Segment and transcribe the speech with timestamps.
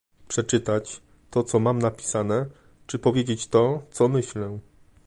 [0.27, 1.01] przeczytać,
[1.31, 2.45] to co mam napisane,
[2.87, 4.59] czy powiedzieć to, co myślę